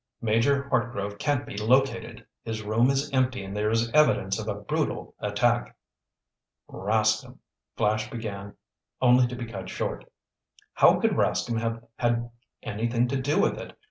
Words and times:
"Major 0.19 0.67
Hartgrove 0.71 1.19
can't 1.19 1.45
be 1.45 1.55
located. 1.55 2.25
His 2.41 2.63
room 2.63 2.89
is 2.89 3.11
empty 3.13 3.43
and 3.45 3.55
there 3.55 3.69
is 3.69 3.91
evidence 3.91 4.39
of 4.39 4.47
a 4.47 4.55
brutal 4.59 5.13
attack!" 5.19 5.77
"Rascomb—" 6.67 7.37
Flash 7.77 8.09
began 8.09 8.55
only 8.99 9.27
to 9.27 9.35
be 9.35 9.45
cut 9.45 9.69
short. 9.69 10.11
"How 10.73 10.99
could 10.99 11.11
Rascomb 11.11 11.59
have 11.59 11.83
had 11.97 12.31
anything 12.63 13.07
to 13.09 13.21
do 13.21 13.39
with 13.39 13.59
it?" 13.59 13.77